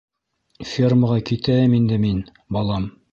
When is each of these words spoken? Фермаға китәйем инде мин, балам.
Фермаға 0.69 1.17
китәйем 1.31 1.77
инде 1.81 2.01
мин, 2.09 2.25
балам. 2.59 2.89